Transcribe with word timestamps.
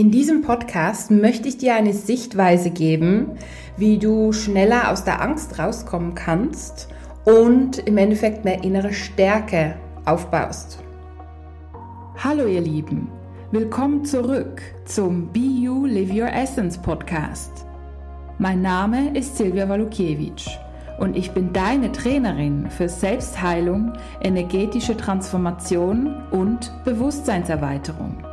In 0.00 0.10
diesem 0.10 0.40
Podcast 0.40 1.10
möchte 1.10 1.46
ich 1.46 1.58
dir 1.58 1.74
eine 1.74 1.92
Sichtweise 1.92 2.70
geben, 2.70 3.32
wie 3.76 3.98
du 3.98 4.32
schneller 4.32 4.90
aus 4.90 5.04
der 5.04 5.20
Angst 5.20 5.58
rauskommen 5.58 6.14
kannst 6.14 6.88
und 7.26 7.80
im 7.80 7.98
Endeffekt 7.98 8.46
mehr 8.46 8.64
innere 8.64 8.94
Stärke 8.94 9.74
aufbaust. 10.06 10.78
Hallo 12.16 12.46
ihr 12.46 12.62
Lieben, 12.62 13.08
willkommen 13.50 14.06
zurück 14.06 14.62
zum 14.86 15.30
Be 15.34 15.40
You 15.40 15.84
Live 15.84 16.14
Your 16.14 16.32
Essence 16.32 16.78
Podcast. 16.78 17.66
Mein 18.38 18.62
Name 18.62 19.14
ist 19.14 19.36
Silvia 19.36 19.68
Walukiewicz 19.68 20.48
und 20.98 21.14
ich 21.14 21.32
bin 21.32 21.52
deine 21.52 21.92
Trainerin 21.92 22.70
für 22.70 22.88
Selbstheilung, 22.88 23.92
energetische 24.22 24.96
Transformation 24.96 26.22
und 26.30 26.72
Bewusstseinserweiterung. 26.86 28.29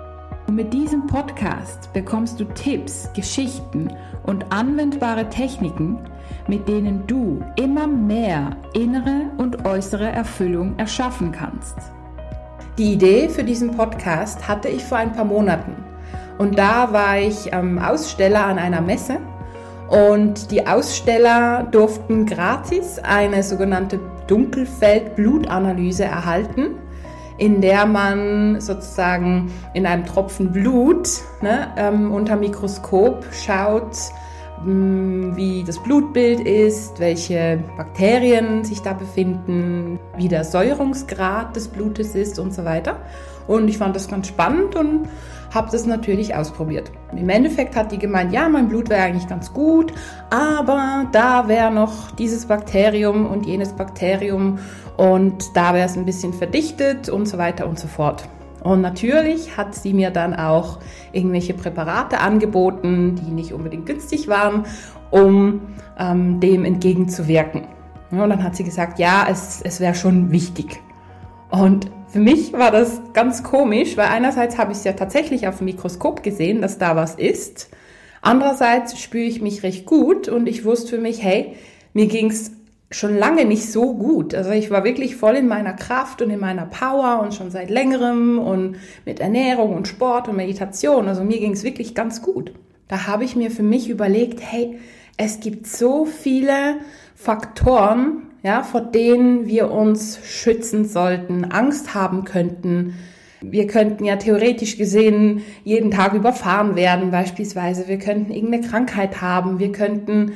Und 0.48 0.55
mit 0.55 0.73
diesem 0.73 1.05
Podcast 1.07 1.91
bekommst 1.91 2.39
du 2.39 2.45
Tipps, 2.45 3.09
Geschichten 3.14 3.93
und 4.24 4.46
anwendbare 4.50 5.29
Techniken, 5.29 6.00
mit 6.47 6.70
denen 6.70 7.06
du 7.06 7.43
immer 7.57 7.86
mehr 7.86 8.56
innere 8.73 9.29
und 9.37 9.65
äußere 9.65 10.10
Erfüllung 10.10 10.79
erschaffen 10.79 11.33
kannst. 11.33 11.75
Die 12.78 12.93
Idee 12.93 13.28
für 13.28 13.43
diesen 13.43 13.71
Podcast 13.71 14.47
hatte 14.47 14.70
ich 14.70 14.86
vor 14.86 15.00
ein 15.00 15.11
paar 15.11 15.25
Monaten. 15.25 15.75
Und 16.37 16.57
da 16.57 16.93
war 16.93 17.20
ich 17.20 17.51
ähm, 17.51 17.78
Aussteller 17.78 18.45
an 18.45 18.57
einer 18.57 18.82
Messe 18.82 19.18
und 19.89 20.51
die 20.51 20.65
Aussteller 20.65 21.64
durften 21.71 22.25
gratis 22.25 23.00
eine 23.00 23.43
sogenannte 23.43 24.00
Dunkelfeld-Blutanalyse 24.28 26.06
erhalten 26.06 26.75
in 27.37 27.61
der 27.61 27.86
man 27.86 28.59
sozusagen 28.59 29.51
in 29.73 29.86
einem 29.86 30.05
Tropfen 30.05 30.51
Blut 30.51 31.07
ne, 31.41 31.68
ähm, 31.78 32.11
unter 32.11 32.36
Mikroskop 32.36 33.25
schaut, 33.31 33.97
wie 34.66 35.64
das 35.64 35.81
Blutbild 35.81 36.40
ist, 36.40 37.00
welche 37.00 37.64
Bakterien 37.78 38.64
sich 38.64 38.81
da 38.81 38.94
befinden, 38.94 40.00
wie 40.18 40.28
der 40.28 40.44
Säuerungsgrad 40.44 41.56
des 41.56 41.68
Blutes 41.68 42.16
ist 42.16 42.40
und 42.40 42.54
so 42.54 42.66
weiter. 42.66 42.98
Und 43.48 43.68
ich 43.68 43.78
fand 43.78 43.96
das 43.96 44.08
ganz 44.08 44.28
spannend 44.28 44.76
und 44.76 45.08
habe 45.54 45.70
das 45.72 45.86
natürlich 45.86 46.36
ausprobiert. 46.36 46.92
Im 47.16 47.30
Endeffekt 47.30 47.76
hat 47.76 47.92
die 47.92 48.00
gemeint, 48.00 48.34
ja, 48.34 48.50
mein 48.50 48.68
Blut 48.68 48.90
wäre 48.90 49.04
eigentlich 49.04 49.28
ganz 49.28 49.54
gut, 49.54 49.94
aber 50.30 51.06
da 51.12 51.48
wäre 51.48 51.72
noch 51.72 52.12
dieses 52.12 52.48
Bakterium 52.48 53.26
und 53.26 53.46
jenes 53.46 53.72
Bakterium 53.74 54.59
und 54.98 55.56
da 55.56 55.74
wäre 55.74 55.86
es 55.86 55.96
ein 55.96 56.06
bisschen 56.06 56.34
verdichtet 56.34 57.08
und 57.09 57.28
so 57.28 57.38
weiter 57.38 57.68
und 57.68 57.80
so 57.80 57.88
fort. 57.88 58.28
Und 58.63 58.81
natürlich 58.81 59.55
hat 59.58 59.75
sie 59.75 59.94
mir 59.94 60.11
dann 60.11 60.33
auch 60.33 60.80
irgendwelche 61.11 61.53
Präparate 61.53 62.19
angeboten, 62.19 63.16
die 63.16 63.31
nicht 63.31 63.53
unbedingt 63.53 63.86
günstig 63.86 64.27
waren, 64.27 64.66
um 65.11 65.61
ähm, 65.97 66.39
dem 66.39 66.66
entgegenzuwirken. 66.66 67.67
Und 68.11 68.30
dann 68.30 68.44
hat 68.44 68.55
sie 68.55 68.63
gesagt, 68.63 69.00
ja, 69.00 69.28
es, 69.30 69.61
es 69.61 69.80
wäre 69.80 69.95
schon 69.95 70.31
wichtig. 70.31 70.80
Und 71.50 71.89
für 72.08 72.19
mich 72.19 72.53
war 72.53 72.72
das 72.72 73.02
ganz 73.13 73.44
komisch, 73.44 73.97
weil 73.97 74.08
einerseits 74.08 74.58
habe 74.58 74.72
ich 74.72 74.80
es 74.80 74.83
ja 74.83 74.94
tatsächlich 74.94 75.47
auf 75.47 75.58
dem 75.58 75.66
Mikroskop 75.66 76.23
gesehen, 76.23 76.61
dass 76.61 76.78
da 76.78 76.95
was 76.95 77.16
ist. 77.16 77.69
Andererseits 78.22 79.00
spüre 79.00 79.25
ich 79.25 79.41
mich 79.41 79.63
recht 79.63 79.85
gut 79.85 80.28
und 80.28 80.47
ich 80.47 80.66
wusste 80.66 80.95
für 80.95 81.02
mich, 81.02 81.23
hey, 81.23 81.55
mir 81.94 82.08
ging 82.08 82.31
es 82.31 82.52
schon 82.90 83.18
lange 83.18 83.46
nicht 83.46 83.72
so 83.72 83.96
gut. 83.96 84.34
Also 84.34 84.52
ich 84.52 84.72
war 84.72 84.84
wirklich 84.84 85.16
voll 85.16 85.36
in 85.36 85.48
meiner 85.48 85.74
Kraft 85.74 86.22
und 86.22 86.30
in 86.30 86.40
meiner 86.40 86.66
Power 86.66 87.22
und 87.22 87.34
schon 87.34 87.52
seit 87.52 87.70
längerem 87.70 88.40
und 88.40 88.78
mit 89.06 89.20
Ernährung 89.20 89.76
und 89.76 89.88
Sport 89.88 90.30
und 90.30 90.38
Meditation. 90.38 91.08
Also 91.08 91.24
mir 91.24 91.40
ging 91.40 91.52
es 91.52 91.64
wirklich 91.64 91.96
ganz 91.96 92.22
gut. 92.22 92.54
Da 92.88 93.08
habe 93.08 93.26
ich 93.26 93.36
mir 93.36 93.52
für 93.52 93.64
mich 93.64 93.90
überlegt, 93.90 94.40
hey, 94.42 94.80
es 95.18 95.40
gibt 95.40 95.68
so 95.68 96.06
viele 96.06 96.78
Faktoren, 97.16 98.28
ja, 98.44 98.64
vor 98.64 98.82
denen 98.82 99.47
wir 99.47 99.72
uns 99.72 100.20
schützen 100.24 100.86
sollten, 100.86 101.46
Angst 101.46 101.94
haben 101.94 102.24
könnten. 102.24 102.94
Wir 103.42 103.68
könnten 103.68 104.06
ja 104.06 104.16
theoretisch 104.16 104.78
gesehen 104.78 105.42
jeden 105.64 105.92
Tag 105.92 106.14
überfahren 106.14 106.76
werden, 106.76 107.12
beispielsweise. 107.12 107.88
Wir 107.88 108.00
könnten 108.00 108.31
irgendeine 108.31 108.66
Krankheit 108.66 109.22
haben. 109.22 109.59
Wir 109.59 109.72
könnten 109.72 110.34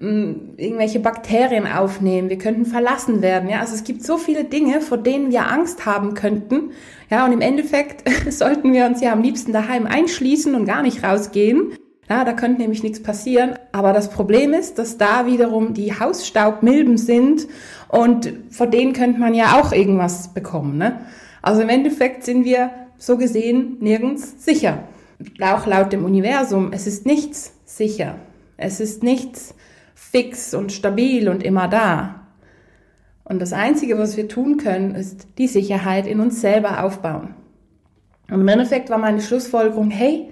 irgendwelche 0.00 1.00
Bakterien 1.00 1.66
aufnehmen. 1.66 2.28
Wir 2.28 2.38
könnten 2.38 2.66
verlassen 2.66 3.20
werden. 3.20 3.48
Ja, 3.48 3.60
also 3.60 3.74
es 3.74 3.84
gibt 3.84 4.04
so 4.04 4.16
viele 4.16 4.44
Dinge, 4.44 4.80
vor 4.80 4.98
denen 4.98 5.32
wir 5.32 5.50
Angst 5.50 5.86
haben 5.86 6.14
könnten. 6.14 6.70
Ja, 7.10 7.26
und 7.26 7.32
im 7.32 7.40
Endeffekt 7.40 8.08
sollten 8.32 8.72
wir 8.72 8.86
uns 8.86 9.00
ja 9.00 9.12
am 9.12 9.22
liebsten 9.22 9.52
daheim 9.52 9.86
einschließen 9.86 10.54
und 10.54 10.66
gar 10.66 10.82
nicht 10.82 11.02
rausgehen. 11.02 11.72
Ja, 12.08 12.24
da 12.24 12.32
könnte 12.32 12.60
nämlich 12.60 12.82
nichts 12.82 13.02
passieren. 13.02 13.54
Aber 13.72 13.92
das 13.92 14.10
Problem 14.10 14.54
ist, 14.54 14.78
dass 14.78 14.98
da 14.98 15.26
wiederum 15.26 15.74
die 15.74 15.98
Hausstaubmilben 15.98 16.96
sind 16.96 17.46
und 17.88 18.32
vor 18.50 18.66
denen 18.66 18.92
könnte 18.92 19.20
man 19.20 19.34
ja 19.34 19.60
auch 19.60 19.72
irgendwas 19.72 20.32
bekommen. 20.32 20.78
Ne? 20.78 21.00
Also 21.42 21.60
im 21.60 21.68
Endeffekt 21.68 22.24
sind 22.24 22.44
wir 22.44 22.70
so 22.98 23.16
gesehen 23.16 23.78
nirgends 23.80 24.44
sicher. 24.44 24.84
Auch 25.40 25.66
laut 25.66 25.92
dem 25.92 26.04
Universum, 26.04 26.70
es 26.72 26.86
ist 26.86 27.04
nichts 27.04 27.52
sicher. 27.64 28.14
Es 28.56 28.80
ist 28.80 29.02
nichts 29.02 29.54
fix 30.10 30.54
und 30.54 30.72
stabil 30.72 31.28
und 31.28 31.42
immer 31.42 31.68
da. 31.68 32.26
Und 33.24 33.40
das 33.40 33.52
Einzige, 33.52 33.98
was 33.98 34.16
wir 34.16 34.28
tun 34.28 34.56
können, 34.56 34.94
ist 34.94 35.26
die 35.36 35.48
Sicherheit 35.48 36.06
in 36.06 36.20
uns 36.20 36.40
selber 36.40 36.82
aufbauen. 36.82 37.34
Und 38.30 38.40
im 38.40 38.48
Endeffekt 38.48 38.90
war 38.90 38.98
meine 38.98 39.20
Schlussfolgerung, 39.20 39.90
hey, 39.90 40.30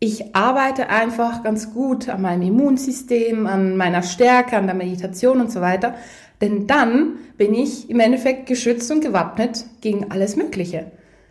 ich 0.00 0.34
arbeite 0.34 0.88
einfach 0.88 1.44
ganz 1.44 1.72
gut 1.72 2.08
an 2.08 2.22
meinem 2.22 2.42
Immunsystem, 2.42 3.46
an 3.46 3.76
meiner 3.76 4.02
Stärke, 4.02 4.56
an 4.56 4.66
der 4.66 4.74
Meditation 4.74 5.40
und 5.40 5.52
so 5.52 5.60
weiter. 5.60 5.94
Denn 6.40 6.66
dann 6.66 7.18
bin 7.36 7.54
ich 7.54 7.88
im 7.88 8.00
Endeffekt 8.00 8.46
geschützt 8.46 8.90
und 8.90 9.00
gewappnet 9.00 9.64
gegen 9.80 10.10
alles 10.10 10.34
Mögliche. 10.34 10.90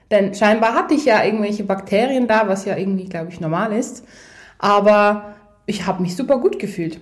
Denn 0.09 0.33
scheinbar 0.33 0.73
hatte 0.73 0.93
ich 0.93 1.03
ja 1.03 1.23
irgendwelche 1.23 1.65
Bakterien 1.65 2.27
da, 2.27 2.47
was 2.47 2.63
ja 2.63 2.77
irgendwie, 2.77 3.09
glaube 3.09 3.29
ich, 3.29 3.41
normal 3.41 3.73
ist. 3.73 4.05
Aber 4.57 5.35
ich 5.65 5.85
habe 5.85 6.01
mich 6.01 6.15
super 6.15 6.39
gut 6.39 6.57
gefühlt. 6.57 7.01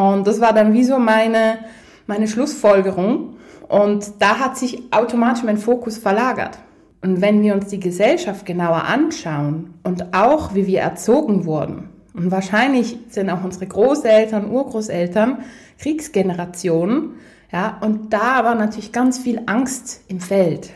Und 0.00 0.26
das 0.26 0.40
war 0.40 0.54
dann 0.54 0.72
wie 0.72 0.84
so 0.84 0.98
meine, 0.98 1.58
meine 2.06 2.26
Schlussfolgerung. 2.26 3.36
Und 3.68 4.12
da 4.18 4.38
hat 4.38 4.56
sich 4.56 4.82
automatisch 4.90 5.44
mein 5.44 5.58
Fokus 5.58 5.98
verlagert. 5.98 6.58
Und 7.02 7.20
wenn 7.20 7.42
wir 7.42 7.54
uns 7.54 7.66
die 7.66 7.80
Gesellschaft 7.80 8.46
genauer 8.46 8.84
anschauen 8.84 9.74
und 9.82 10.14
auch 10.14 10.54
wie 10.54 10.66
wir 10.66 10.80
erzogen 10.80 11.44
wurden, 11.44 11.90
und 12.14 12.30
wahrscheinlich 12.30 12.98
sind 13.08 13.30
auch 13.30 13.44
unsere 13.44 13.66
Großeltern, 13.66 14.50
Urgroßeltern 14.50 15.38
Kriegsgenerationen, 15.78 17.16
ja, 17.52 17.78
und 17.80 18.12
da 18.12 18.42
war 18.44 18.54
natürlich 18.54 18.92
ganz 18.92 19.18
viel 19.18 19.42
Angst 19.46 20.02
im 20.08 20.20
Feld. 20.20 20.70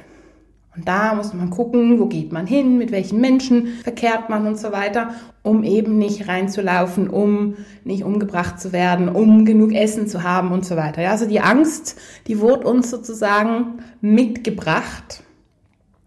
Und 0.77 0.89
da 0.89 1.15
muss 1.15 1.33
man 1.33 1.51
gucken, 1.51 2.01
wo 2.01 2.07
geht 2.07 2.33
man 2.33 2.47
hin, 2.47 2.79
mit 2.79 2.91
welchen 2.91 3.21
Menschen 3.21 3.69
verkehrt 3.85 4.29
man 4.29 4.47
und 4.47 4.59
so 4.59 4.73
weiter, 4.73 5.15
um 5.43 5.63
eben 5.63 5.99
nicht 5.99 6.27
reinzulaufen, 6.27 7.09
um 7.09 7.57
nicht 7.85 8.03
umgebracht 8.03 8.61
zu 8.61 8.73
werden, 8.73 9.09
um 9.09 9.45
genug 9.45 9.73
Essen 9.73 10.09
zu 10.09 10.25
haben 10.25 10.51
und 10.51 10.67
so 10.67 10.77
weiter. 10.77 11.01
Ja, 11.03 11.13
also 11.13 11.27
die 11.27 11.41
Angst, 11.41 12.01
die 12.27 12.41
wurde 12.41 12.67
uns 12.67 12.91
sozusagen 12.91 13.79
mitgebracht 14.01 15.23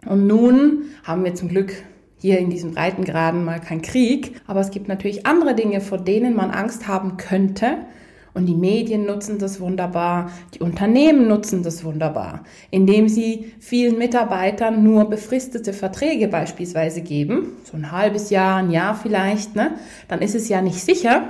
und 0.05 0.27
nun 0.27 0.83
haben 1.03 1.23
wir 1.23 1.35
zum 1.35 1.49
Glück 1.49 1.73
hier 2.19 2.39
in 2.39 2.49
diesen 2.49 2.73
Breitengraden 2.73 3.45
mal 3.45 3.59
keinen 3.59 3.81
Krieg, 3.81 4.41
aber 4.47 4.59
es 4.59 4.71
gibt 4.71 4.87
natürlich 4.87 5.25
andere 5.25 5.53
Dinge, 5.53 5.81
vor 5.81 5.97
denen 5.97 6.35
man 6.35 6.49
Angst 6.51 6.87
haben 6.87 7.17
könnte. 7.17 7.77
Und 8.37 8.45
die 8.45 8.53
Medien 8.53 9.07
nutzen 9.07 9.39
das 9.39 9.59
wunderbar, 9.59 10.29
die 10.53 10.59
Unternehmen 10.59 11.27
nutzen 11.27 11.63
das 11.63 11.83
wunderbar, 11.83 12.43
indem 12.69 13.09
sie 13.09 13.51
vielen 13.59 13.97
Mitarbeitern 13.97 14.83
nur 14.83 15.09
befristete 15.09 15.73
Verträge 15.73 16.27
beispielsweise 16.27 17.01
geben, 17.01 17.53
so 17.63 17.75
ein 17.75 17.91
halbes 17.91 18.29
Jahr, 18.29 18.57
ein 18.57 18.69
Jahr 18.69 18.93
vielleicht, 18.93 19.55
ne? 19.55 19.71
dann 20.07 20.21
ist 20.21 20.35
es 20.35 20.49
ja 20.49 20.61
nicht 20.61 20.79
sicher, 20.83 21.29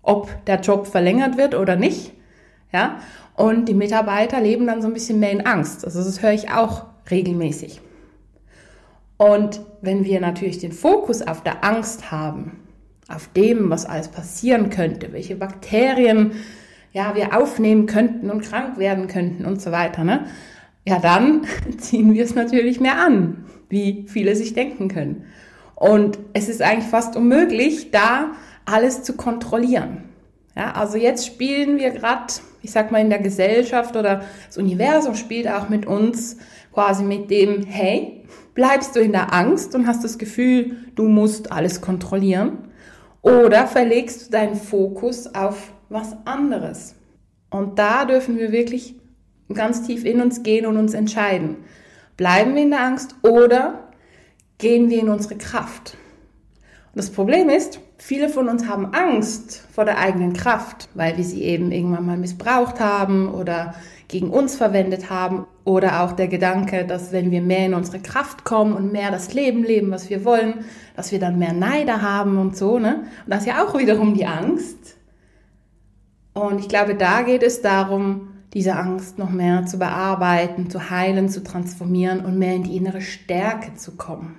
ob 0.00 0.30
der 0.46 0.60
Job 0.60 0.86
verlängert 0.86 1.36
wird 1.36 1.54
oder 1.54 1.76
nicht. 1.76 2.12
Ja? 2.72 3.00
Und 3.36 3.68
die 3.68 3.74
Mitarbeiter 3.74 4.40
leben 4.40 4.66
dann 4.66 4.80
so 4.80 4.88
ein 4.88 4.94
bisschen 4.94 5.20
mehr 5.20 5.32
in 5.32 5.44
Angst. 5.44 5.84
Also 5.84 6.02
das 6.02 6.22
höre 6.22 6.32
ich 6.32 6.50
auch 6.50 6.86
regelmäßig. 7.10 7.82
Und 9.18 9.60
wenn 9.82 10.06
wir 10.06 10.22
natürlich 10.22 10.56
den 10.56 10.72
Fokus 10.72 11.20
auf 11.20 11.42
der 11.42 11.62
Angst 11.62 12.10
haben, 12.10 12.69
auf 13.10 13.28
dem, 13.28 13.70
was 13.70 13.86
alles 13.86 14.08
passieren 14.08 14.70
könnte, 14.70 15.12
welche 15.12 15.36
Bakterien 15.36 16.32
ja, 16.92 17.14
wir 17.14 17.36
aufnehmen 17.36 17.86
könnten 17.86 18.30
und 18.30 18.42
krank 18.42 18.78
werden 18.78 19.06
könnten 19.06 19.44
und 19.44 19.60
so 19.60 19.70
weiter, 19.70 20.04
ne? 20.04 20.26
ja, 20.86 20.98
dann 20.98 21.42
ziehen 21.78 22.14
wir 22.14 22.24
es 22.24 22.34
natürlich 22.34 22.80
mehr 22.80 22.98
an, 22.98 23.44
wie 23.68 24.04
viele 24.08 24.34
sich 24.36 24.54
denken 24.54 24.88
können. 24.88 25.24
Und 25.74 26.18
es 26.34 26.48
ist 26.48 26.62
eigentlich 26.62 26.90
fast 26.90 27.16
unmöglich, 27.16 27.90
da 27.90 28.32
alles 28.66 29.02
zu 29.02 29.14
kontrollieren. 29.14 30.04
Ja, 30.56 30.72
also 30.72 30.98
jetzt 30.98 31.26
spielen 31.26 31.78
wir 31.78 31.90
gerade, 31.90 32.34
ich 32.60 32.72
sag 32.72 32.90
mal 32.90 33.00
in 33.00 33.08
der 33.08 33.20
Gesellschaft 33.20 33.96
oder 33.96 34.24
das 34.46 34.58
Universum 34.58 35.14
spielt 35.14 35.48
auch 35.48 35.68
mit 35.68 35.86
uns 35.86 36.36
quasi 36.72 37.04
mit 37.04 37.30
dem, 37.30 37.64
hey, 37.64 38.24
bleibst 38.54 38.94
du 38.96 39.00
in 39.00 39.12
der 39.12 39.32
Angst 39.32 39.74
und 39.74 39.86
hast 39.86 40.04
das 40.04 40.18
Gefühl, 40.18 40.76
du 40.96 41.04
musst 41.04 41.52
alles 41.52 41.80
kontrollieren? 41.80 42.58
Oder 43.22 43.66
verlegst 43.66 44.26
du 44.26 44.30
deinen 44.30 44.56
Fokus 44.56 45.34
auf 45.34 45.72
was 45.88 46.16
anderes? 46.24 46.94
Und 47.50 47.78
da 47.78 48.04
dürfen 48.04 48.38
wir 48.38 48.52
wirklich 48.52 48.94
ganz 49.52 49.86
tief 49.86 50.04
in 50.04 50.20
uns 50.20 50.42
gehen 50.42 50.66
und 50.66 50.76
uns 50.76 50.94
entscheiden. 50.94 51.56
Bleiben 52.16 52.54
wir 52.54 52.62
in 52.62 52.70
der 52.70 52.82
Angst 52.82 53.16
oder 53.22 53.88
gehen 54.58 54.90
wir 54.90 55.00
in 55.00 55.08
unsere 55.08 55.36
Kraft? 55.36 55.96
Und 56.92 56.98
das 56.98 57.10
Problem 57.10 57.48
ist, 57.48 57.80
viele 57.98 58.28
von 58.28 58.48
uns 58.48 58.66
haben 58.66 58.94
Angst 58.94 59.64
vor 59.72 59.84
der 59.84 59.98
eigenen 59.98 60.32
Kraft, 60.32 60.88
weil 60.94 61.16
wir 61.16 61.24
sie 61.24 61.42
eben 61.42 61.72
irgendwann 61.72 62.06
mal 62.06 62.16
missbraucht 62.16 62.80
haben 62.80 63.28
oder 63.28 63.74
gegen 64.10 64.30
uns 64.30 64.56
verwendet 64.56 65.08
haben. 65.08 65.46
Oder 65.64 66.02
auch 66.02 66.12
der 66.12 66.26
Gedanke, 66.26 66.84
dass 66.84 67.12
wenn 67.12 67.30
wir 67.30 67.40
mehr 67.40 67.66
in 67.66 67.74
unsere 67.74 68.00
Kraft 68.00 68.44
kommen 68.44 68.72
und 68.72 68.92
mehr 68.92 69.10
das 69.10 69.32
Leben 69.34 69.62
leben, 69.62 69.90
was 69.92 70.10
wir 70.10 70.24
wollen, 70.24 70.64
dass 70.96 71.12
wir 71.12 71.20
dann 71.20 71.38
mehr 71.38 71.52
Neider 71.52 72.02
haben 72.02 72.36
und 72.38 72.56
so. 72.56 72.78
Ne? 72.78 73.04
Und 73.24 73.30
das 73.30 73.40
ist 73.40 73.46
ja 73.46 73.64
auch 73.64 73.78
wiederum 73.78 74.14
die 74.14 74.26
Angst. 74.26 74.96
Und 76.32 76.58
ich 76.58 76.68
glaube, 76.68 76.96
da 76.96 77.22
geht 77.22 77.44
es 77.44 77.62
darum, 77.62 78.28
diese 78.52 78.74
Angst 78.74 79.18
noch 79.18 79.30
mehr 79.30 79.66
zu 79.66 79.78
bearbeiten, 79.78 80.70
zu 80.70 80.90
heilen, 80.90 81.28
zu 81.28 81.44
transformieren 81.44 82.24
und 82.24 82.36
mehr 82.36 82.56
in 82.56 82.64
die 82.64 82.76
innere 82.76 83.00
Stärke 83.00 83.74
zu 83.74 83.96
kommen. 83.96 84.38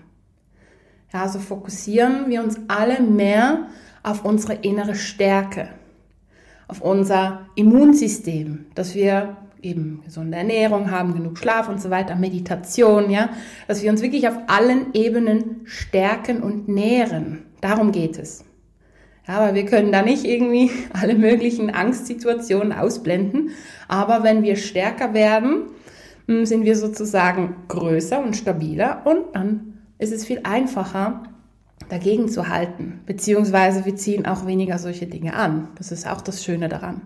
Ja, 1.13 1.23
also 1.23 1.39
fokussieren 1.39 2.29
wir 2.29 2.43
uns 2.43 2.59
alle 2.67 3.01
mehr 3.01 3.67
auf 4.03 4.25
unsere 4.25 4.53
innere 4.55 4.95
Stärke, 4.95 5.69
auf 6.67 6.81
unser 6.81 7.45
Immunsystem, 7.55 8.65
dass 8.75 8.95
wir 8.95 9.37
eben 9.61 10.01
gesunde 10.03 10.37
Ernährung 10.37 10.91
haben, 10.91 11.13
genug 11.13 11.37
Schlaf 11.37 11.69
und 11.69 11.81
so 11.81 11.89
weiter, 11.89 12.15
Meditation, 12.15 13.09
ja, 13.09 13.29
dass 13.67 13.83
wir 13.83 13.91
uns 13.91 14.01
wirklich 14.01 14.27
auf 14.27 14.37
allen 14.47 14.93
Ebenen 14.93 15.61
stärken 15.65 16.41
und 16.41 16.67
nähren. 16.67 17.45
Darum 17.61 17.91
geht 17.91 18.17
es. 18.17 18.43
Ja, 19.27 19.39
aber 19.39 19.55
wir 19.55 19.65
können 19.65 19.91
da 19.91 20.01
nicht 20.01 20.25
irgendwie 20.25 20.71
alle 20.93 21.15
möglichen 21.15 21.73
Angstsituationen 21.73 22.73
ausblenden. 22.73 23.51
Aber 23.87 24.23
wenn 24.23 24.43
wir 24.43 24.55
stärker 24.55 25.13
werden, 25.13 25.67
hm, 26.27 26.45
sind 26.45 26.65
wir 26.65 26.75
sozusagen 26.75 27.55
größer 27.67 28.23
und 28.23 28.35
stabiler 28.35 29.03
und 29.05 29.35
dann 29.35 29.79
ist 29.99 30.11
es 30.11 30.25
viel 30.25 30.41
einfacher, 30.43 31.23
dagegen 31.89 32.29
zu 32.29 32.47
halten. 32.47 33.01
Beziehungsweise 33.05 33.85
wir 33.85 33.95
ziehen 33.95 34.25
auch 34.25 34.45
weniger 34.47 34.79
solche 34.79 35.07
Dinge 35.07 35.35
an. 35.35 35.67
Das 35.75 35.91
ist 35.91 36.07
auch 36.07 36.21
das 36.21 36.43
Schöne 36.43 36.69
daran. 36.69 37.01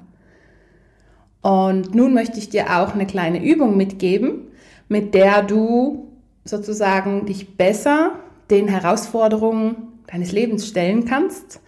Und 1.45 1.93
nun 1.93 2.13
möchte 2.13 2.39
ich 2.39 2.49
dir 2.49 2.77
auch 2.77 2.93
eine 2.93 3.05
kleine 3.05 3.43
Übung 3.43 3.77
mitgeben, 3.77 4.47
mit 4.87 5.13
der 5.13 5.43
du 5.43 6.11
sozusagen 6.43 7.25
dich 7.25 7.57
besser 7.57 8.19
den 8.49 8.67
Herausforderungen 8.67 9.99
deines 10.07 10.31
Lebens 10.31 10.67
stellen 10.67 11.05
kannst 11.05 11.59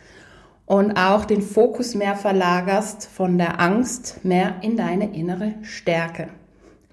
und 0.66 0.98
auch 0.98 1.26
den 1.26 1.42
Fokus 1.42 1.96
mehr 1.96 2.16
verlagerst 2.16 3.08
von 3.08 3.38
der 3.38 3.60
Angst 3.60 4.24
mehr 4.24 4.56
in 4.62 4.78
deine 4.78 5.16
innere 5.16 5.54
Stärke. 5.62 6.30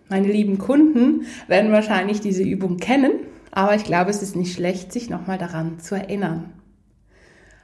Meine 0.08 0.28
lieben 0.28 0.58
Kunden 0.58 1.26
werden 1.48 1.72
wahrscheinlich 1.72 2.20
diese 2.20 2.42
Übung 2.42 2.76
kennen 2.76 3.12
aber 3.56 3.76
ich 3.76 3.84
glaube, 3.84 4.10
es 4.10 4.20
ist 4.20 4.34
nicht 4.34 4.52
schlecht, 4.52 4.92
sich 4.92 5.08
nochmal 5.08 5.38
daran 5.38 5.78
zu 5.78 5.94
erinnern. 5.94 6.52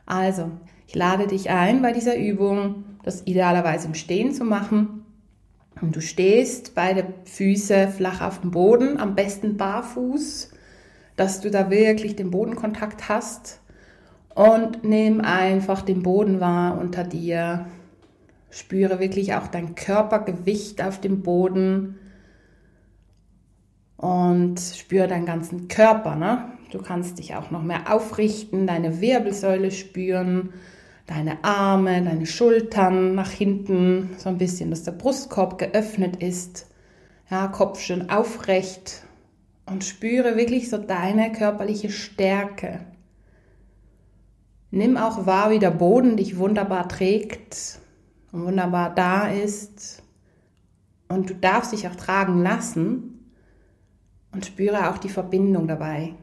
Also, 0.06 0.52
ich 0.87 0.94
lade 0.94 1.26
dich 1.26 1.50
ein, 1.50 1.82
bei 1.82 1.93
dieser 1.93 2.16
Übung 2.16 2.84
das 3.02 3.26
idealerweise 3.26 3.88
im 3.88 3.94
Stehen 3.94 4.32
zu 4.32 4.44
machen. 4.44 5.00
Und 5.81 5.97
du 5.97 6.03
stehst, 6.03 6.75
beide 6.75 7.06
Füße 7.25 7.88
flach 7.88 8.21
auf 8.21 8.41
dem 8.41 8.50
Boden, 8.50 8.99
am 8.99 9.15
besten 9.15 9.56
barfuß, 9.56 10.53
dass 11.17 11.41
du 11.41 11.50
da 11.50 11.71
wirklich 11.71 12.17
den 12.17 12.31
Bodenkontakt 12.31 13.09
hast. 13.09 13.61
Und 14.35 14.85
nimm 14.85 15.21
einfach 15.21 15.82
den 15.82 16.03
Boden 16.03 16.41
wahr 16.41 16.79
unter 16.79 17.05
dir. 17.05 17.67
Spüre 18.50 19.00
wirklich 19.00 19.35
auch 19.35 19.47
dein 19.47 19.75
Körpergewicht 19.75 20.82
auf 20.82 21.00
dem 21.00 21.23
Boden 21.23 21.99
und 23.97 24.59
spüre 24.59 25.09
deinen 25.09 25.26
ganzen 25.26 25.69
Körper. 25.69 26.17
Ne? 26.17 26.53
Du 26.73 26.81
kannst 26.81 27.19
dich 27.19 27.35
auch 27.35 27.50
noch 27.50 27.62
mehr 27.62 27.93
aufrichten, 27.93 28.67
deine 28.67 29.00
Wirbelsäule 29.00 29.71
spüren, 29.71 30.55
deine 31.11 31.43
Arme, 31.43 32.05
deine 32.05 32.25
Schultern 32.25 33.17
nach 33.17 33.33
hinten, 33.33 34.11
so 34.17 34.29
ein 34.29 34.39
bisschen, 34.39 34.71
dass 34.71 34.85
der 34.85 34.93
Brustkorb 34.93 35.59
geöffnet 35.59 36.23
ist. 36.23 36.69
Ja, 37.29 37.49
Kopf 37.49 37.81
schön 37.81 38.11
aufrecht 38.11 39.03
und 39.67 39.83
spüre 39.83 40.37
wirklich 40.37 40.71
so 40.71 40.79
deine 40.79 41.33
körperliche 41.33 41.91
Stärke. 41.91 42.87
Nimm 44.71 44.97
auch 44.97 45.27
wahr, 45.27 45.51
wie 45.51 45.59
der 45.59 45.73
Boden 45.73 46.17
dich 46.17 46.39
wunderbar 46.39 46.89
trägt 46.89 47.81
und 48.31 48.45
wunderbar 48.47 48.95
da 48.95 49.29
ist. 49.29 50.05
Und 51.09 51.29
du 51.29 51.35
darfst 51.35 51.73
dich 51.73 51.89
auch 51.89 51.97
tragen 51.97 52.41
lassen 52.41 53.33
und 54.31 54.47
spüre 54.47 54.89
auch 54.89 54.99
die 54.99 55.09
Verbindung 55.09 55.67
dabei. 55.67 56.15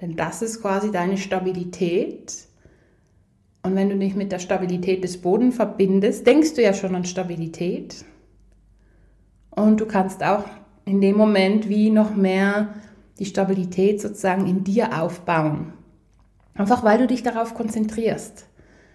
Denn 0.00 0.14
das 0.14 0.42
ist 0.42 0.62
quasi 0.62 0.92
deine 0.92 1.18
Stabilität. 1.18 2.47
Und 3.62 3.74
wenn 3.74 3.88
du 3.88 3.96
dich 3.96 4.14
mit 4.14 4.32
der 4.32 4.38
Stabilität 4.38 5.02
des 5.04 5.20
Bodens 5.20 5.56
verbindest, 5.56 6.26
denkst 6.26 6.54
du 6.54 6.62
ja 6.62 6.72
schon 6.72 6.94
an 6.94 7.04
Stabilität. 7.04 8.04
Und 9.50 9.80
du 9.80 9.86
kannst 9.86 10.22
auch 10.22 10.44
in 10.84 11.00
dem 11.00 11.16
Moment 11.16 11.68
wie 11.68 11.90
noch 11.90 12.14
mehr 12.14 12.74
die 13.18 13.26
Stabilität 13.26 14.00
sozusagen 14.00 14.46
in 14.46 14.64
dir 14.64 15.02
aufbauen. 15.02 15.72
Einfach 16.54 16.82
weil 16.84 16.98
du 16.98 17.06
dich 17.06 17.22
darauf 17.22 17.54
konzentrierst. 17.54 18.46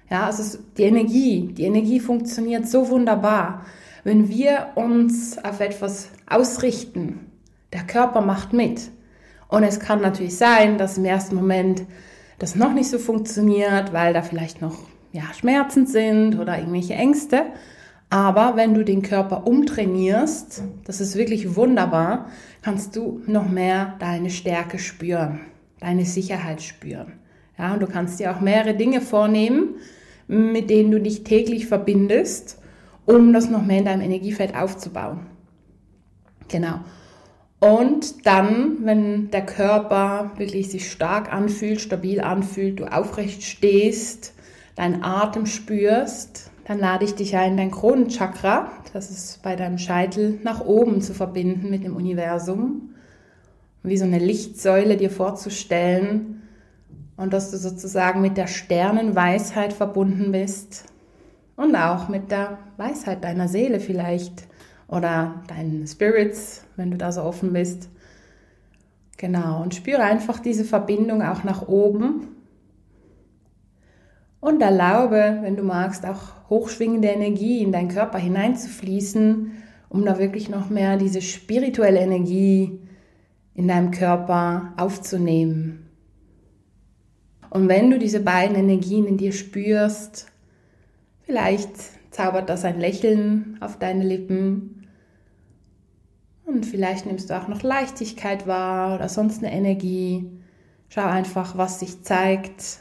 Ja, 0.09 0.25
also 0.25 0.57
die 0.77 0.83
Energie, 0.83 1.49
die 1.53 1.63
Energie 1.63 1.99
funktioniert 1.99 2.67
so 2.67 2.89
wunderbar. 2.89 3.65
Wenn 4.03 4.29
wir 4.29 4.69
uns 4.75 5.37
auf 5.43 5.59
etwas 5.59 6.09
ausrichten, 6.29 7.31
der 7.71 7.83
Körper 7.83 8.21
macht 8.21 8.53
mit. 8.53 8.91
Und 9.47 9.63
es 9.63 9.79
kann 9.79 10.01
natürlich 10.01 10.37
sein, 10.37 10.77
dass 10.77 10.97
im 10.97 11.05
ersten 11.05 11.35
Moment 11.35 11.83
das 12.39 12.55
noch 12.55 12.73
nicht 12.73 12.89
so 12.89 12.97
funktioniert, 12.97 13.93
weil 13.93 14.13
da 14.13 14.21
vielleicht 14.21 14.61
noch 14.61 14.77
ja, 15.11 15.23
Schmerzen 15.33 15.85
sind 15.85 16.39
oder 16.39 16.57
irgendwelche 16.57 16.95
Ängste. 16.95 17.45
Aber 18.09 18.55
wenn 18.55 18.73
du 18.73 18.83
den 18.83 19.01
Körper 19.01 19.47
umtrainierst, 19.47 20.63
das 20.85 21.01
ist 21.01 21.15
wirklich 21.15 21.55
wunderbar, 21.55 22.27
kannst 22.61 22.95
du 22.95 23.21
noch 23.25 23.49
mehr 23.49 23.95
deine 23.99 24.29
Stärke 24.29 24.77
spüren, 24.79 25.39
deine 25.79 26.05
Sicherheit 26.05 26.61
spüren. 26.61 27.13
Ja, 27.57 27.73
und 27.73 27.81
du 27.81 27.87
kannst 27.87 28.19
dir 28.19 28.31
auch 28.31 28.41
mehrere 28.41 28.75
Dinge 28.75 29.01
vornehmen, 29.01 29.75
mit 30.27 30.69
denen 30.69 30.91
du 30.91 30.99
dich 30.99 31.23
täglich 31.23 31.67
verbindest 31.67 32.59
um 33.05 33.33
das 33.33 33.49
noch 33.49 33.65
mehr 33.65 33.79
in 33.79 33.85
deinem 33.85 34.01
Energiefeld 34.01 34.55
aufzubauen. 34.55 35.25
Genau. 36.47 36.79
Und 37.63 38.25
dann, 38.25 38.79
wenn 38.83 39.31
der 39.31 39.45
Körper 39.45 40.31
wirklich 40.35 40.69
sich 40.69 40.91
stark 40.91 41.31
anfühlt, 41.31 41.79
stabil 41.79 42.19
anfühlt, 42.19 42.81
du 42.81 42.91
aufrecht 42.91 43.41
stehst, 43.41 44.33
deinen 44.75 45.01
Atem 45.01 45.45
spürst, 45.45 46.51
dann 46.65 46.77
lade 46.77 47.05
ich 47.05 47.15
dich 47.15 47.37
ein, 47.37 47.55
dein 47.55 47.71
Kronenchakra, 47.71 48.69
das 48.91 49.09
ist 49.09 49.41
bei 49.43 49.55
deinem 49.55 49.77
Scheitel, 49.77 50.39
nach 50.43 50.65
oben 50.65 50.99
zu 50.99 51.13
verbinden 51.13 51.69
mit 51.69 51.85
dem 51.85 51.95
Universum. 51.95 52.95
Wie 53.81 53.97
so 53.97 54.03
eine 54.03 54.19
Lichtsäule 54.19 54.97
dir 54.97 55.09
vorzustellen. 55.09 56.41
Und 57.15 57.31
dass 57.31 57.49
du 57.49 57.57
sozusagen 57.57 58.19
mit 58.19 58.35
der 58.35 58.47
Sternenweisheit 58.47 59.71
verbunden 59.71 60.33
bist, 60.33 60.83
und 61.55 61.75
auch 61.75 62.09
mit 62.09 62.31
der 62.31 62.57
Weisheit 62.77 63.23
deiner 63.23 63.47
Seele 63.47 63.79
vielleicht 63.79 64.47
oder 64.93 65.43
deinen 65.47 65.87
Spirits, 65.87 66.65
wenn 66.75 66.91
du 66.91 66.97
da 66.97 67.11
so 67.11 67.23
offen 67.23 67.53
bist. 67.53 67.89
Genau, 69.17 69.61
und 69.61 69.75
spüre 69.75 70.03
einfach 70.03 70.39
diese 70.39 70.65
Verbindung 70.65 71.21
auch 71.21 71.43
nach 71.43 71.67
oben 71.67 72.27
und 74.39 74.61
erlaube, 74.61 75.39
wenn 75.41 75.55
du 75.55 75.63
magst, 75.63 76.05
auch 76.05 76.49
hochschwingende 76.49 77.07
Energie 77.07 77.63
in 77.63 77.71
deinen 77.71 77.87
Körper 77.87 78.17
hineinzufließen, 78.17 79.51
um 79.89 80.05
da 80.05 80.19
wirklich 80.19 80.49
noch 80.49 80.69
mehr 80.69 80.97
diese 80.97 81.21
spirituelle 81.21 81.99
Energie 81.99 82.79
in 83.53 83.67
deinem 83.67 83.91
Körper 83.91 84.73
aufzunehmen. 84.77 85.89
Und 87.49 87.69
wenn 87.69 87.91
du 87.91 87.99
diese 87.99 88.19
beiden 88.19 88.55
Energien 88.55 89.05
in 89.05 89.17
dir 89.17 89.31
spürst, 89.31 90.33
Vielleicht 91.25 91.69
zaubert 92.11 92.49
das 92.49 92.65
ein 92.65 92.79
Lächeln 92.79 93.57
auf 93.61 93.79
deine 93.79 94.03
Lippen. 94.03 94.82
Und 96.45 96.65
vielleicht 96.65 97.05
nimmst 97.05 97.29
du 97.29 97.39
auch 97.39 97.47
noch 97.47 97.63
Leichtigkeit 97.63 98.47
wahr 98.47 98.95
oder 98.95 99.09
sonst 99.09 99.43
eine 99.43 99.53
Energie. 99.53 100.29
Schau 100.89 101.05
einfach, 101.05 101.57
was 101.57 101.79
sich 101.79 102.03
zeigt. 102.03 102.79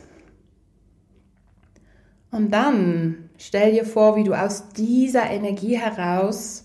Und 2.31 2.51
dann 2.53 3.31
stell 3.39 3.73
dir 3.73 3.85
vor, 3.85 4.17
wie 4.17 4.25
du 4.25 4.35
aus 4.35 4.71
dieser 4.71 5.31
Energie 5.31 5.79
heraus 5.79 6.65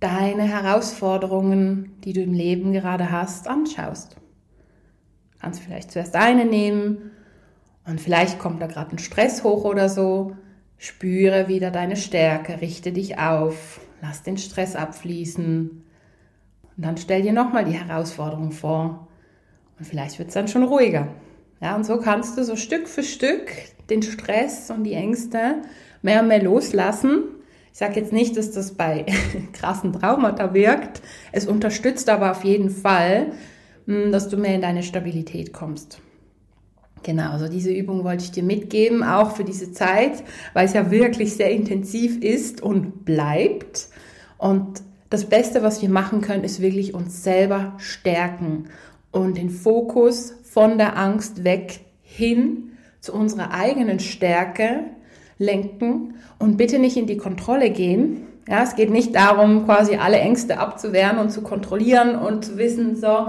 deine 0.00 0.42
Herausforderungen, 0.42 1.92
die 2.04 2.12
du 2.12 2.22
im 2.22 2.32
Leben 2.32 2.72
gerade 2.72 3.10
hast, 3.10 3.48
anschaust. 3.48 4.16
Du 5.32 5.38
kannst 5.40 5.60
vielleicht 5.60 5.92
zuerst 5.92 6.16
eine 6.16 6.44
nehmen 6.44 7.10
und 7.86 8.00
vielleicht 8.00 8.38
kommt 8.38 8.60
da 8.60 8.66
gerade 8.66 8.92
ein 8.92 8.98
Stress 8.98 9.44
hoch 9.44 9.64
oder 9.64 9.88
so. 9.88 10.36
Spüre 10.78 11.48
wieder 11.48 11.70
deine 11.70 11.96
Stärke, 11.96 12.60
richte 12.60 12.92
dich 12.92 13.18
auf, 13.18 13.80
lass 14.02 14.22
den 14.22 14.36
Stress 14.36 14.74
abfließen. 14.74 15.83
Und 16.76 16.84
dann 16.84 16.96
stell 16.96 17.22
dir 17.22 17.32
nochmal 17.32 17.64
die 17.64 17.72
Herausforderung 17.72 18.52
vor. 18.52 19.08
Und 19.78 19.84
vielleicht 19.84 20.18
wird 20.18 20.28
es 20.28 20.34
dann 20.34 20.48
schon 20.48 20.64
ruhiger. 20.64 21.08
Ja, 21.60 21.76
und 21.76 21.84
so 21.84 21.98
kannst 21.98 22.36
du 22.36 22.44
so 22.44 22.56
Stück 22.56 22.88
für 22.88 23.02
Stück 23.02 23.52
den 23.90 24.02
Stress 24.02 24.70
und 24.70 24.84
die 24.84 24.94
Ängste 24.94 25.62
mehr 26.02 26.22
und 26.22 26.28
mehr 26.28 26.42
loslassen. 26.42 27.24
Ich 27.72 27.78
sage 27.78 28.00
jetzt 28.00 28.12
nicht, 28.12 28.36
dass 28.36 28.52
das 28.52 28.72
bei 28.72 29.04
krassen 29.52 29.92
Traumata 29.92 30.54
wirkt. 30.54 31.02
Es 31.32 31.46
unterstützt 31.46 32.08
aber 32.08 32.30
auf 32.30 32.44
jeden 32.44 32.70
Fall, 32.70 33.32
hm, 33.86 34.12
dass 34.12 34.28
du 34.28 34.36
mehr 34.36 34.54
in 34.54 34.62
deine 34.62 34.82
Stabilität 34.82 35.52
kommst. 35.52 36.00
Genau, 37.02 37.32
also 37.32 37.48
diese 37.48 37.70
Übung 37.70 38.02
wollte 38.02 38.24
ich 38.24 38.30
dir 38.30 38.42
mitgeben, 38.42 39.02
auch 39.02 39.36
für 39.36 39.44
diese 39.44 39.72
Zeit, 39.72 40.22
weil 40.54 40.64
es 40.64 40.72
ja 40.72 40.90
wirklich 40.90 41.34
sehr 41.34 41.50
intensiv 41.50 42.22
ist 42.22 42.62
und 42.62 43.04
bleibt. 43.04 43.88
Und 44.38 44.82
das 45.14 45.26
Beste, 45.26 45.62
was 45.62 45.80
wir 45.80 45.88
machen 45.88 46.22
können, 46.22 46.42
ist 46.42 46.60
wirklich 46.60 46.92
uns 46.92 47.22
selber 47.22 47.74
stärken 47.78 48.64
und 49.12 49.36
den 49.36 49.48
Fokus 49.48 50.34
von 50.42 50.76
der 50.76 50.98
Angst 50.98 51.44
weg 51.44 51.82
hin 52.02 52.72
zu 52.98 53.12
unserer 53.14 53.52
eigenen 53.52 54.00
Stärke 54.00 54.80
lenken 55.38 56.14
und 56.40 56.56
bitte 56.56 56.80
nicht 56.80 56.96
in 56.96 57.06
die 57.06 57.16
Kontrolle 57.16 57.70
gehen. 57.70 58.26
Ja, 58.48 58.64
es 58.64 58.74
geht 58.74 58.90
nicht 58.90 59.14
darum, 59.14 59.66
quasi 59.66 59.94
alle 59.94 60.18
Ängste 60.18 60.58
abzuwehren 60.58 61.18
und 61.18 61.30
zu 61.30 61.42
kontrollieren 61.42 62.16
und 62.16 62.44
zu 62.44 62.58
wissen, 62.58 62.96
so, 62.96 63.28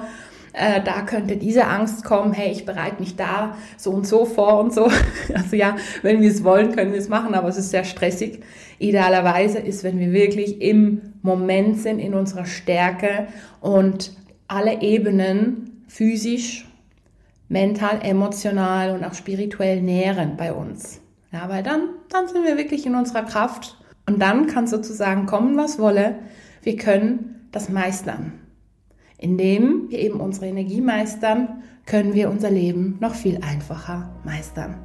äh, 0.54 0.82
da 0.84 1.02
könnte 1.02 1.38
diese 1.38 1.68
Angst 1.68 2.04
kommen, 2.04 2.34
hey, 2.34 2.52
ich 2.52 2.66
bereite 2.66 3.00
mich 3.00 3.16
da 3.16 3.56
so 3.78 3.92
und 3.92 4.08
so 4.08 4.26
vor 4.26 4.60
und 4.60 4.74
so. 4.74 4.90
Also 5.36 5.56
ja, 5.56 5.76
wenn 6.02 6.20
wir 6.20 6.32
es 6.32 6.44
wollen, 6.44 6.76
können 6.76 6.94
wir 6.94 7.00
es 7.00 7.10
machen, 7.10 7.36
aber 7.36 7.50
es 7.50 7.58
ist 7.58 7.70
sehr 7.70 7.84
stressig. 7.84 8.40
Idealerweise 8.80 9.60
ist, 9.60 9.84
wenn 9.84 10.00
wir 10.00 10.12
wirklich 10.12 10.62
im 10.64 11.14
Moment 11.26 11.80
sind, 11.80 12.00
in 12.00 12.14
unserer 12.14 12.46
Stärke 12.46 13.28
und 13.60 14.12
alle 14.48 14.82
Ebenen 14.82 15.84
physisch, 15.88 16.68
mental, 17.50 18.00
emotional 18.02 18.92
und 18.92 19.04
auch 19.04 19.14
spirituell 19.14 19.82
nähren 19.82 20.38
bei 20.38 20.54
uns. 20.54 21.02
Ja, 21.32 21.50
weil 21.50 21.64
dann, 21.64 21.90
dann 22.10 22.28
sind 22.28 22.46
wir 22.46 22.58
wirklich 22.58 22.86
in 22.86 22.96
unserer 22.96 23.24
Kraft 23.24 23.78
und 24.08 24.22
dann 24.22 24.48
kann 24.48 24.68
sozusagen 24.68 25.26
kommen, 25.26 25.58
was 25.58 25.80
wolle. 25.80 26.20
Wir 26.62 26.78
können 26.78 27.48
das 27.52 27.70
meistern. 27.70 28.34
Indem 29.18 29.90
wir 29.90 30.00
eben 30.00 30.20
unsere 30.20 30.48
Energie 30.48 30.82
meistern, 30.82 31.64
können 31.86 32.14
wir 32.14 32.30
unser 32.30 32.52
Leben 32.52 32.98
noch 33.00 33.16
viel 33.16 33.40
einfacher 33.42 34.16
meistern. 34.24 34.85